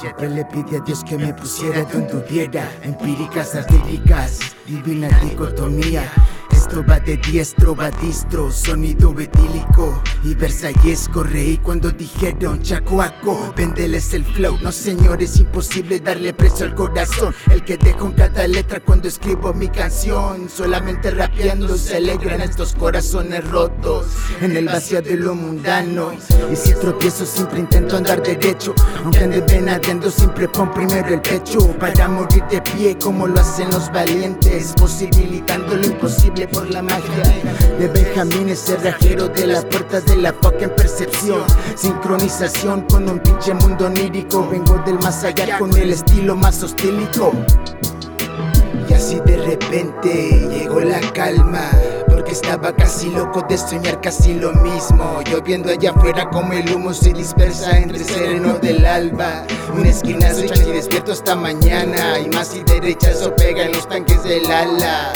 [0.00, 6.02] Siempre le pide a Dios que me pusiera donde hubiera empíricas artéricas, divina dicotomía.
[6.68, 11.22] Esto va de diestro va distro, sonido etílico y versallesco.
[11.22, 14.58] Reí cuando dijeron chacuaco, vendeles el flow.
[14.60, 17.34] No señor, es imposible darle precio al corazón.
[17.50, 20.50] El que dejo en cada letra cuando escribo mi canción.
[20.50, 24.04] Solamente rapeando se alegran estos corazones rotos
[24.42, 26.12] en el vacío de lo mundano.
[26.52, 28.74] Y si tropiezo, siempre intento andar derecho.
[29.04, 33.70] Aunque ande venadiendo, siempre pon primero el pecho para morir de pie como lo hacen
[33.70, 37.22] los valientes, posibilitando lo imposible por la magia
[37.78, 41.42] de Benjamín, ese rajero de las puertas de la fucking percepción.
[41.76, 44.48] Sincronización con un pinche mundo onírico.
[44.48, 47.32] Vengo del más allá con el estilo más hostílico.
[48.88, 51.70] Y así de repente llegó la calma.
[52.08, 55.22] Porque estaba casi loco de soñar casi lo mismo.
[55.30, 59.44] Yo viendo allá afuera como el humo se dispersa entre sereno del alba.
[59.76, 62.18] Una esquina soy y despierto hasta mañana.
[62.18, 65.12] Y más y derechazo pega en los tanques del ala.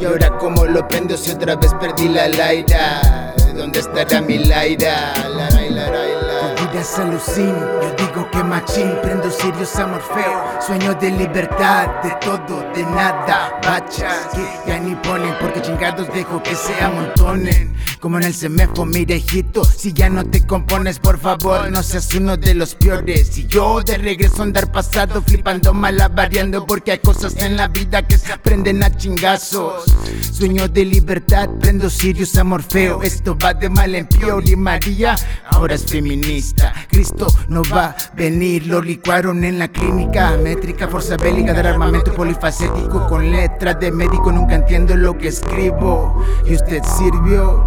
[0.00, 3.34] Y ahora como lo prendo si otra vez perdí la laira.
[3.54, 5.12] ¿Dónde estará mi laira?
[5.28, 8.96] La laira, laira Vidas alucin, yo digo que machín.
[9.02, 13.60] Prendo Sirius a Morfeo Sueño de libertad, de todo, de nada.
[13.62, 18.84] Bachas que ya ni ponen Porque chingados dejo que se amontonen como en el semefo,
[18.84, 23.38] mira hijito, si ya no te compones, por favor, no seas uno de los peores.
[23.38, 28.18] Y yo de regreso andar pasado, flipando variando porque hay cosas en la vida que
[28.18, 29.84] se aprenden a chingazos.
[30.32, 34.46] Sueño de libertad, prendo Sirius a Morfeo, esto va de mal en peor.
[34.46, 35.16] Y María
[35.48, 36.74] ahora es feminista.
[36.90, 40.36] Cristo no va a venir, lo licuaron en la clínica.
[40.36, 46.22] Métrica, fuerza bélica del armamento polifacético con letras de médico, nunca entiendo lo que escribo.
[46.44, 47.64] ¿Y usted sirvió?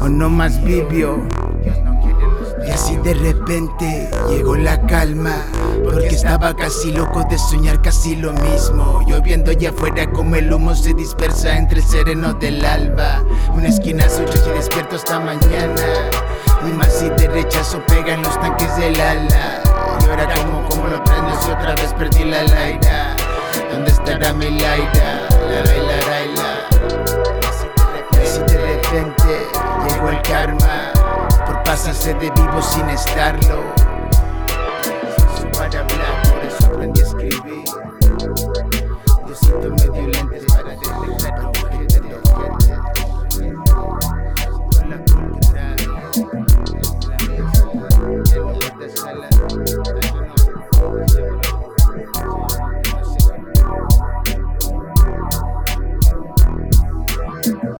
[0.00, 1.18] O no más vivió.
[2.66, 5.36] Y así de repente llegó la calma,
[5.84, 9.02] porque estaba casi loco de soñar casi lo mismo.
[9.06, 13.22] Yo viendo allá afuera como el humo se dispersa entre el sereno del alba.
[13.54, 15.82] Una esquina suya y despierto hasta mañana.
[16.68, 19.62] Y más si de rechazo pegan los tanques del ala.
[20.00, 23.16] Y ahora como, como lo prendo si otra vez perdí la laira.
[23.72, 25.28] ¿Dónde estará mi laira?
[25.50, 25.62] La
[30.28, 30.92] karma
[31.46, 33.87] por pasarse de vivo sin estarlo.